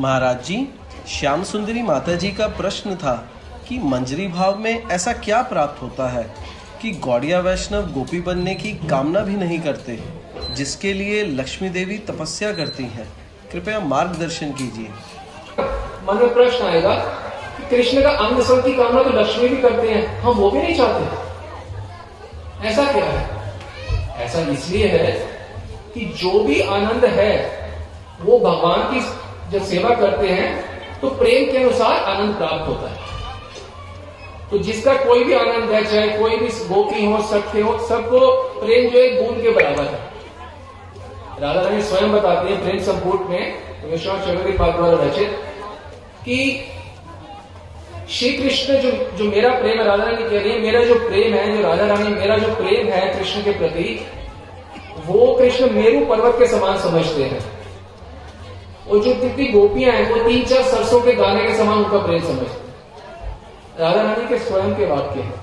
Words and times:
महाराज 0.00 0.44
जी, 0.44 0.56
श्याम 1.08 1.42
सुंदरी 1.44 1.82
माता 1.82 2.14
जी 2.14 2.28
का 2.28 2.46
प्रश्न 2.48 2.94
था 2.96 3.12
कि 3.68 3.78
मंजरी 3.78 4.28
भाव 4.28 4.58
में 4.58 4.86
ऐसा 4.90 5.12
क्या 5.12 5.40
प्राप्त 5.42 5.82
होता 5.82 6.08
है 6.08 6.22
कि 6.82 6.90
गौड़िया 7.06 7.40
वैष्णव 7.40 7.90
गोपी 7.92 8.20
बनने 8.20 8.54
की 8.54 8.72
कामना 8.88 9.20
भी 9.20 9.34
नहीं 9.34 9.58
करते, 9.60 9.98
जिसके 10.56 10.92
लिए 10.92 11.24
लक्ष्मी 11.24 11.68
देवी 11.68 11.98
तपस्या 12.08 12.52
करती 12.52 12.84
हैं। 12.84 13.06
कृपया 13.52 13.80
मार्गदर्शन 13.80 14.52
कीजिए। 14.52 14.88
मन 16.08 16.22
में 16.22 16.34
प्रश्न 16.34 16.66
आएगा 16.66 16.94
कि 17.56 17.68
कृष्ण 17.76 18.02
का 18.02 18.10
अंग 18.26 18.42
संग 18.42 18.62
की 18.62 18.72
कामना 18.72 19.02
तो 19.02 19.10
लक्ष्मी 19.20 19.48
भी 19.48 19.56
करते 19.56 19.88
हैं, 19.88 20.06
हम 20.20 20.32
वो 20.32 20.50
भी 20.50 20.62
नहीं 20.62 20.76
चाहते। 20.76 22.68
ऐसा 22.68 22.92
क्या 22.92 23.04
है? 23.04 23.22
ऐसा 24.24 24.50
इसलिए 24.50 24.88
है 24.88 25.12
कि 25.94 26.12
जो 26.18 26.38
भी 26.44 26.60
आनंद 26.60 27.04
है, 27.04 27.32
वो 28.22 28.38
भगवान 28.40 28.92
की 28.92 29.00
जब 29.52 29.64
सेवा 29.64 29.94
करते 29.94 30.28
हैं 30.28 31.00
तो 31.00 31.08
प्रेम 31.08 31.50
के 31.52 31.58
अनुसार 31.58 32.02
आनंद 32.04 32.34
प्राप्त 32.34 32.68
होता 32.68 32.88
है। 32.90 33.08
तो 34.50 34.58
जिसका 34.58 34.94
कोई 34.94 35.24
भी 35.24 35.34
आनंद 35.34 35.70
है, 35.70 35.84
चाहे 35.84 36.08
कोई 36.18 36.36
भी 36.36 36.48
गोपी 36.68 37.04
हो 37.06 37.20
सख्य 37.22 37.60
हो, 37.60 37.78
सबको 37.78 38.20
प्रेम 38.60 38.88
जो 38.90 38.98
है 38.98 39.22
बूंद 39.22 39.42
के 39.42 39.50
बराबर 39.50 39.82
है। 39.82 40.08
राधा 41.40 41.60
रानी 41.60 41.82
स्वयं 41.82 42.12
बताती 42.12 42.52
है, 42.52 42.62
प्रेम 42.62 42.78
संपुट 42.78 43.28
में, 43.30 43.54
विश्वास 43.90 44.24
चौधरी 44.26 44.52
पाक 44.52 44.76
द्वारा 44.76 45.04
रचित, 45.04 45.28
कि 46.24 46.66
श्री 48.10 48.32
कृष्ण 48.32 48.76
जो 48.78 48.90
जो 48.90 49.24
मेरा 49.24 49.48
प्रेम 49.50 49.78
है 49.78 49.84
राधा 49.84 50.04
रानी 50.04 50.22
कह 50.30 50.40
रही 50.40 50.52
है, 50.52 50.58
मेरा 50.60 50.84
जो 50.84 50.94
प्रेम 50.94 51.34
है, 51.34 51.56
जो 51.56 51.62
राधा 51.62 51.86
रानी 51.86 52.14
मेरा 52.16 52.36
जो 52.38 52.54
प्रेम 52.54 52.88
है 52.88 53.18
कृष्ण 53.18 53.42
के 53.42 53.52
प्रति, 53.52 54.06
वो 55.06 55.34
कृष्ण 55.36 55.70
मेरू 55.70 56.04
पर्वत 56.06 56.38
के 56.38 56.46
समान 56.46 56.78
समझते 56.78 57.22
हैं। 57.22 57.59
और 58.90 58.98
जो 58.98 59.12
कितनी 59.14 59.46
गोपियाँ 59.48 59.92
हैं, 59.92 60.10
वो 60.10 60.16
तीन 60.22 60.44
चार 60.44 60.62
सरसों 60.64 61.00
के 61.00 61.12
गाने 61.14 61.42
के 61.42 61.54
समान 61.56 61.78
उनका 61.78 61.98
प्रेम 61.98 62.22
समझते 62.22 62.44
हैं 62.44 62.68
राधा 63.78 64.02
रानी 64.02 64.26
के 64.28 64.38
स्वयं 64.38 64.74
के 64.76 64.86
वाक्य 64.86 65.20
हैं। 65.20 65.38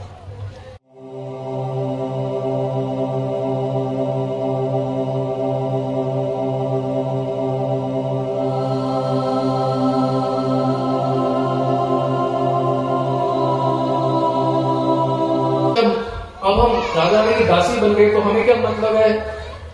अब 16.44 16.59
हम 16.59 16.75
राधा 16.98 17.20
रानी 17.20 17.45
दासी 17.45 17.80
बन 17.80 17.94
गए 17.94 18.09
तो 18.09 18.20
हमें 18.22 18.45
क्या 18.45 18.56
मतलब 18.59 18.95
है 18.95 19.09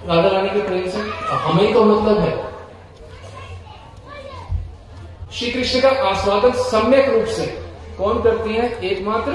राधा 0.08 0.30
रानी 0.30 0.50
के 0.50 0.68
प्रेम 0.68 0.90
से? 0.90 1.00
हमें 1.44 1.74
तो 1.74 1.84
मतलब 1.86 2.20
है। 2.20 2.53
श्री 5.34 5.52
कृष्ण 5.52 5.82
का 5.82 5.90
आस्वादन 5.90 6.52
सम्यक 6.52 7.10
रूप 7.10 7.26
से। 7.26 7.46
कौन 7.98 8.22
करती 8.22 8.54
है? 8.54 8.86
एकमात्र 8.86 9.32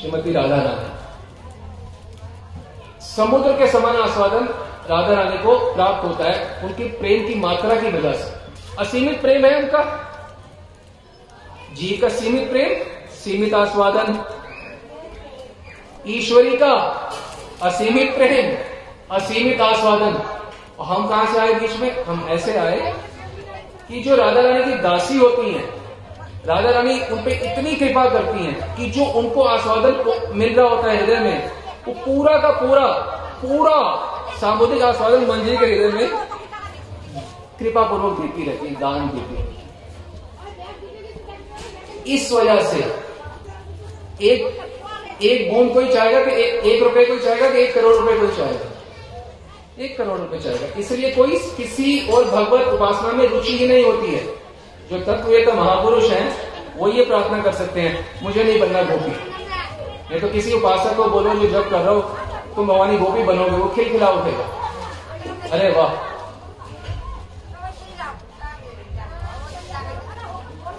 श्रीमती 0.00 0.32
राधा 0.32 0.56
रानी। 0.56 0.98
समुद्र 3.06 3.52
के 3.52 3.66
समान 3.66 3.96
आस्वादन 3.96 4.48
राधा 4.90 5.14
रानी 5.14 5.38
को 5.38 5.74
प्राप्त 5.74 6.04
होता 6.04 6.24
है। 6.24 6.64
उनकी 6.64 6.84
प्रेम 6.84 7.28
की 7.28 7.34
मात्रा 7.34 7.76
की 7.76 7.86
वजह 7.86 8.12
से। 8.12 8.38
असीमित 8.78 9.20
प्रेम 9.20 9.44
है 9.44 9.62
उनका। 9.62 10.04
जीव 11.72 11.98
का 12.02 12.08
सीमित 12.08 12.50
प्रेम, 12.50 13.06
सीमित 13.14 13.54
आस्वादन। 13.54 14.24
ईश्वरी 16.06 16.56
का 16.56 16.72
असीमित 17.62 18.14
प्रेम, 18.14 18.56
असीमित 19.16 19.60
आस्वादन। 19.60 20.22
हम 20.82 21.08
कहाँ 21.08 21.32
से 21.32 21.38
आए 21.38 21.52
बीच 21.52 21.76
में? 21.76 22.04
हम 22.04 22.26
ऐसे 22.30 22.58
आए 22.58 22.97
कि 23.88 24.00
जो 24.00 24.16
राधा 24.16 24.40
रानी 24.40 24.64
की 24.64 24.78
दासी 24.82 25.18
होती 25.18 25.50
हैं 25.52 25.64
राधा 26.46 26.70
रानी 26.70 26.98
उन 27.12 27.22
पे 27.24 27.34
इतनी 27.44 27.74
कृपा 27.76 28.04
करती 28.08 28.44
हैं 28.44 28.76
कि 28.76 28.88
जो 28.90 29.04
उनको 29.20 29.42
आस्वादन 29.44 30.34
मिल 30.34 30.54
रहा 30.54 30.68
होता 30.68 30.90
है 30.90 30.96
हृदय 30.96 31.20
में 31.20 31.50
वो 31.86 31.94
पूरा 32.04 32.36
का 32.38 32.50
पूरा 32.60 32.86
पूरा 33.42 33.76
सामुदायिक 34.40 34.82
आस्वादन 34.82 35.26
मंजिल 35.26 35.56
के 35.56 35.66
हृदय 35.66 35.90
में 35.92 36.08
कृपा 37.58 37.82
पूर्वक 37.82 38.20
देती 38.20 38.44
रहती 38.46 38.74
दान 38.76 39.08
देती 39.08 39.36
इस 42.14 42.32
वजह 42.32 42.62
से 42.62 42.80
एक 44.26 45.22
एक 45.22 45.52
बूंद 45.52 45.72
कोई 45.74 45.88
चाहेगा 45.92 46.24
कि 46.24 46.30
एक, 46.42 46.64
एक 46.64 46.82
रुपए 46.82 47.04
कोई 47.04 47.18
चाहेगा 47.18 47.50
कि 47.50 47.58
एक 47.58 47.74
करोड़ 47.74 47.94
रुपए 47.96 48.18
कोई 48.18 48.36
चाहेगा? 48.36 48.67
एक 49.80 49.98
करोड़ 49.98 50.18
रुपए 50.18 50.38
चलेगा 50.38 50.66
इसलिए 50.78 51.10
कोई 51.10 51.38
किसी 51.56 52.08
और 52.08 52.24
भगवत 52.24 52.68
उपासना 52.68 53.12
में 53.12 53.28
रुचि 53.28 53.58
ही 53.58 53.68
नहीं 53.68 53.84
होती 53.84 54.06
है। 54.06 54.24
जो 54.90 54.98
तत्व 54.98 55.56
महापुरुष 55.56 56.10
हैं, 56.10 56.36
वो 56.76 56.88
ये 56.88 57.04
प्रार्थना 57.04 57.42
कर 57.42 57.52
सकते 57.52 57.80
हैं, 57.80 58.22
मुझे 58.22 58.44
नहीं 58.44 58.60
बनना 58.60 58.82
गोपी। 58.82 59.10
नहीं 60.10 60.20
तो 60.20 60.28
किसी 60.28 60.52
उपासक 60.52 60.96
को 60.96 61.04
बोलो 61.04 61.34
जो 61.34 61.48
जब 61.48 61.70
कर 61.70 61.78
रहा 61.78 61.94
हो, 61.94 62.00
तुम 62.56 62.66
भवानी 62.66 62.98
गोपी 62.98 63.22
बनोगे, 63.22 63.50
वो 63.50 63.68
खिलखिला 63.68 64.08
उठेगा। 64.08 64.44
अरे 65.52 65.70
वाह। 65.70 66.08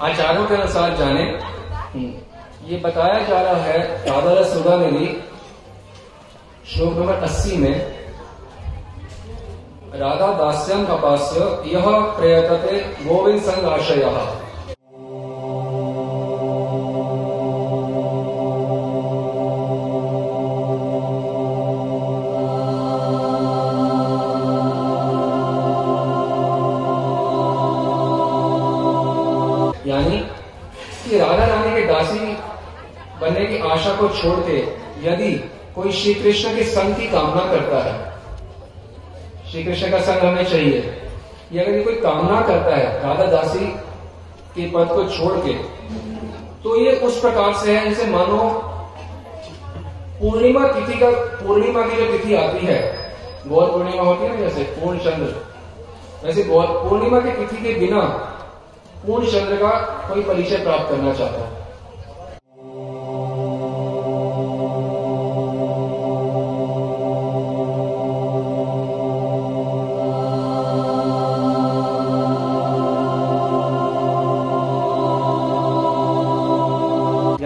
आचार्यों 0.06 0.46
के 0.46 0.56
अनुसार 0.56 0.98
जाने। 0.98 1.24
ये 2.70 2.78
बताया 2.78 3.20
जा 3.20 3.42
रहा 3.42 3.62
है 3.64 4.06
राधा 4.06 4.34
रस 4.34 4.54
सुधा 4.54 4.78
निधि 4.78 5.24
श्लोक 6.74 6.94
नंबर 6.94 7.14
80 7.14 7.58
में 7.58 7.89
राधा 10.00 10.28
दास्यम 10.34 10.86
कपास्य 10.86 11.46
यह 11.70 11.88
प्रयतते 12.18 12.78
गोविंद 13.04 13.42
दासी 31.90 32.20
बनने 33.22 33.46
की 33.46 33.58
आशा 33.70 33.96
को 33.96 34.08
छोड़ 34.16 34.40
के 34.42 34.58
यदि 35.06 35.32
कोई 35.76 35.92
श्री 35.94 36.14
कृष्ण 36.14 36.56
के 36.56 36.64
संग 36.68 36.96
की 36.96 37.10
कामना 37.12 37.46
करता 37.52 37.84
है 37.84 38.19
श्री 39.52 39.64
कृष्ण 39.64 39.90
का 39.92 40.00
संग 40.02 40.24
हमें 40.24 40.44
चाहिए। 40.46 40.80
या 41.54 41.64
अगर 41.64 41.76
ये 41.76 41.84
कोई 41.84 41.96
कामना 42.02 42.42
करता 42.48 42.76
है 42.76 42.84
राधा 43.04 43.26
दासी 43.28 43.66
के 44.56 44.70
पद 44.72 44.88
को 44.88 45.04
छोड़ 45.10 45.38
के 45.38 45.54
तो 46.64 46.76
ये 46.80 46.92
उस 47.00 47.20
प्रकार 47.22 47.54
से 47.56 47.78
है 47.78 47.90
जैसे 47.90 48.06
मानो 48.08 48.38
पूर्णिमा 50.22 50.68
तिथि 50.68 51.00
का, 51.00 51.10
पूर्णिमा 51.10 51.82
की 51.82 51.98
जो 51.98 52.06
तिथि 52.08 52.36
आती 52.36 52.66
है, 52.66 52.80
गौर 53.48 53.72
पूर्णिमा 53.72 54.04
होती 54.04 54.24
है 54.24 54.30
ना 54.30 54.40
जैसे 54.40 54.64
पूर्ण 54.76 54.98
चंद्र 55.00 55.36
वैसे 56.24 56.44
गौर, 56.44 56.66
पूर्णिमा 56.66 57.20
की 57.20 57.32
तिथि 57.32 57.64
के 57.64 57.74
बिना 57.80 58.02
पूर्ण 59.06 59.28
चंद्र 59.28 59.56
का 59.56 59.70
कोई 60.08 60.24
परिचय 60.24 60.58
प्राप्त 60.64 60.90
करना 60.92 61.14
चाहता 61.14 61.40
है। 61.40 61.59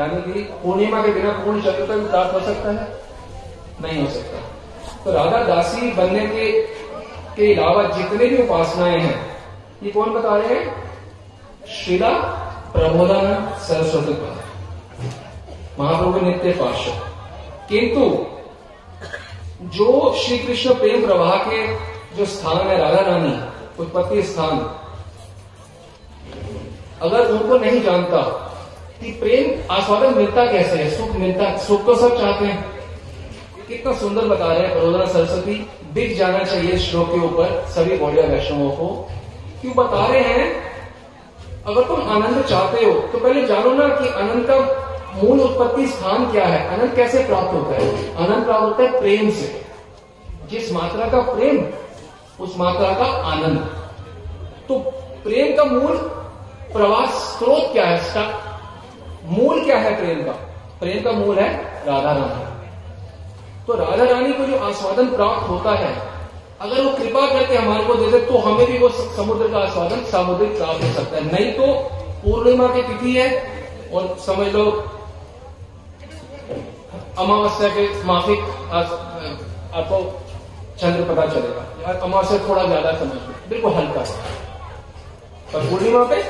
यानी 0.04 0.34
कि 0.34 0.40
पूर्णिमा 0.40 1.02
के 1.02 1.12
बिना 1.12 1.32
पूर्ण 1.32 1.62
भी 1.62 2.10
प्राप्त 2.10 2.34
हो 2.34 2.40
सकता 2.40 2.70
है? 2.70 3.04
नहीं 3.82 4.04
हो 4.04 4.14
सकता। 4.14 4.38
तो 5.06 5.12
राधा 5.12 5.44
दासी 5.44 5.92
बनने 5.92 6.28
के 6.28 6.62
के 7.36 7.56
अलावा 7.56 7.84
जितने 7.84 8.26
भी 8.26 8.38
उपासनाएँ 8.38 9.00
हैं, 9.00 9.38
ये 9.84 9.92
कौन 9.92 10.10
बता 10.10 10.38
रहे 10.38 10.48
हैं? 10.48 10.84
श्रीला 11.68 12.10
प्रबोधानंद 12.76 13.58
सरस्वती 13.62 14.14
पर 14.14 14.44
महाप्रभु 15.80 16.26
नित्य 16.26 16.52
पार्षद। 16.52 17.02
किंतु, 17.70 18.26
जो 19.68 20.16
श्री 20.16 20.38
कृष्ण 20.38 20.74
प्रेम 20.74 21.06
प्रवाह 21.06 21.36
के 21.36 21.76
जो 22.18 22.26
स्थान 22.26 22.58
है, 22.58 22.78
राधा 22.78 23.02
रानी, 23.02 23.42
उत्पत्ति 23.80 24.24
स्थान, 24.24 24.80
अगर 27.02 27.28
उनको 27.28 27.58
नहीं 27.58 27.82
जानता 27.82 28.43
कि 29.02 29.12
प्रेम 29.12 29.74
आस्वादन 29.74 30.14
मिलता 30.18 30.46
कैसे 30.46 30.78
है? 30.78 30.90
सुख 30.98 31.16
मिलता, 31.16 31.58
सुख 31.58 31.86
तो 31.86 31.96
सब 31.96 32.18
चाहते 32.20 32.46
हैं। 32.46 32.72
कितना 33.68 33.94
सुंदर 33.94 34.26
बता 34.26 34.48
रहे 34.48 34.60
हैं 34.60 34.72
प्रबोधना 34.72 35.06
सरस्वती, 35.06 35.56
दिख 35.94 36.18
जाना 36.18 36.44
चाहिए 36.44 36.78
श्लोक 36.78 37.08
के 37.08 37.20
ऊपर 37.20 37.66
सभी 37.70 37.98
गौड़िया 37.98 38.26
वैष्णवों 38.26 38.70
को। 38.72 38.88
क्यों 39.62 39.74
बता 39.76 40.06
रहे 40.08 40.20
हैं? 40.20 40.48
अगर 41.68 41.84
तुम 41.84 42.02
आनंद 42.12 42.44
चाहते 42.44 42.86
हो 42.86 42.94
तो 43.08 43.18
पहले 43.18 43.46
जानो 43.46 43.72
ना 43.72 43.88
कि 43.88 44.08
आनंद 44.10 44.46
का 44.50 44.58
मूल 45.16 45.40
उत्पत्ति 45.40 45.88
स्थान 45.88 46.32
क्या 46.32 46.46
है। 46.46 46.68
आनंद 46.70 46.96
कैसे 46.96 47.24
प्राप्त 47.24 47.54
होता 47.54 47.76
है? 47.76 48.16
आनंद 48.16 48.46
प्राप्त 48.46 48.64
होता 48.64 48.84
है 48.84 49.00
प्रेम 49.00 49.30
से। 49.32 49.62
जिस 50.52 50.72
मात्रा 50.74 51.08
का 51.08 51.20
प्रेम, 51.34 51.66
उस 52.40 52.54
मात्रा 52.58 52.90
का 52.90 53.06
आनंद। 53.28 53.60
तो 54.68 54.80
प्रेम 55.24 55.56
का 55.56 55.64
मूल 55.64 55.98
प्रवास 56.74 57.10
स्रोत 57.10 57.72
क्या 57.74 57.86
है? 57.86 58.43
मूल 59.24 59.64
क्या 59.66 59.78
है 59.80 59.96
प्रेम 59.98 60.24
का? 60.24 60.32
प्रेम 60.80 61.04
का 61.04 61.12
मूल 61.14 61.40
है 61.40 61.50
राधा 61.86 62.12
रानी। 62.12 62.52
तो 63.68 63.74
राधा 63.76 64.04
रानी 64.06 64.34
को 64.34 64.46
जो 64.46 64.58
आस्वादन 64.60 65.08
प्राप्त 65.10 65.50
होता 65.50 65.76
है, 65.76 65.92
अगर 66.62 66.82
वो 66.82 66.92
कृपा 66.94 67.26
करके 67.28 67.56
हमारे 67.56 67.84
को 67.84 67.96
दे 67.96 68.10
दे 68.12 68.20
तो 68.26 68.38
हमें 68.40 68.66
भी 68.68 68.78
वो 68.78 68.90
समुद्र 68.90 69.48
का 69.52 69.60
आस्वादन 69.60 70.04
सामुद्रिक 70.12 70.58
प्राप्त 70.58 70.84
हो 70.84 70.92
सकता 70.94 71.16
है। 71.16 71.24
नहीं 71.26 71.52
तो 71.54 71.66
पूर्णिमा 72.24 72.68
की 72.68 72.82
तिथि 72.84 73.14
है 73.14 73.28
और 73.94 74.16
समझ 74.26 74.48
लो। 74.48 74.66
अमावस्या 77.20 77.70
के 77.70 77.88
माफिक 78.06 78.40
आपको 79.74 79.98
चंद्र 80.80 81.04
पता 81.06 81.26
चलेगा। 81.28 82.00
अमावस्या 82.00 82.38
थोड़ा 82.48 82.64
ज़्यादा 82.64 82.92
समझ 83.00 83.14
लो। 83.14 83.34
बिल्कुल 83.50 83.74
हल्का। 83.74 84.02
पर 85.54 85.70
पूर्णिमा 85.70 86.04
पे? 86.04 86.22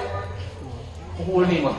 पूर्णिमा। 1.20 1.72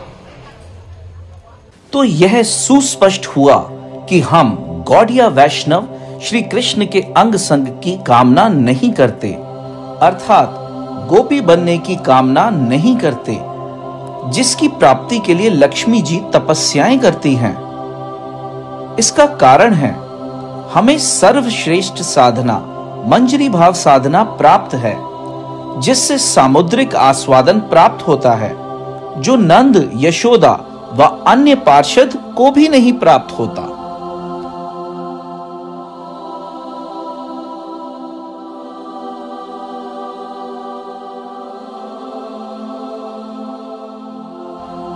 तो 1.94 2.05
यह 2.05 2.43
सुस्पष्ट 2.43 3.26
हुआ 3.26 3.56
कि 4.08 4.20
हम 4.20 4.55
गौड़िया 4.87 5.26
वैष्णव 5.26 5.88
श्री 6.23 6.43
कृष्ण 6.43 6.87
के 6.87 7.00
अंग 7.17 7.35
संग 7.35 7.67
की 7.67 7.96
कामना 8.06 8.49
नहीं 8.49 8.93
करते, 8.93 9.29
अर्थात 10.02 10.56
गोपी 11.11 11.41
बनने 11.41 11.79
की 11.79 11.96
कामना 11.96 12.50
नहीं 12.50 12.96
करते, 12.96 13.38
जिसकी 14.31 14.69
प्राप्ति 14.69 15.19
के 15.19 15.35
लिए 15.35 15.50
लक्ष्मी 15.50 16.02
जी 16.02 16.20
तपस्याएँ 16.35 16.99
करती 16.99 17.35
हैं। 17.35 17.55
इसका 18.99 19.26
कारण 19.26 19.75
है, 19.75 19.94
हमें 20.75 20.99
सर्वश्रेष्ठ 20.99 22.02
साधना, 22.02 22.58
मंजरी 23.06 23.49
भाव 23.49 23.73
साधना 23.73 24.23
प्राप्त 24.23 24.75
है, 24.75 24.96
जिससे 25.81 26.19
सामुद्रिक 26.19 26.96
आस्वादन 26.96 27.61
प्राप्त 27.61 28.08
होता 28.08 28.35
है, 28.35 28.55
जो 29.23 29.37
नंद, 29.37 29.91
यशोदा 29.94 30.61
व 30.94 31.02
अन्य 31.26 31.55
पार्षद 31.55 32.35
को 32.37 32.50
भी 32.50 32.69
नहीं 32.69 32.93
प्राप्त 32.93 33.38
होता। 33.38 33.62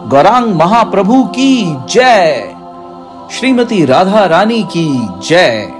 गौरांग 0.08 0.54
महाप्रभु 0.54 1.24
की 1.24 1.76
जय। 1.90 2.54
श्रीमती 3.30 3.84
राधा 3.84 4.24
रानी 4.26 4.62
की 4.62 5.08
जय। 5.28 5.74